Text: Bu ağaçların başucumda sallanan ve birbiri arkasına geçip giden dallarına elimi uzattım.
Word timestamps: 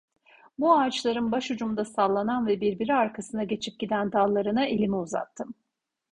Bu 0.59 0.73
ağaçların 0.77 1.31
başucumda 1.31 1.85
sallanan 1.85 2.47
ve 2.47 2.61
birbiri 2.61 2.93
arkasına 2.93 3.43
geçip 3.43 3.79
giden 3.79 4.11
dallarına 4.11 4.65
elimi 4.65 4.95
uzattım. 4.95 5.53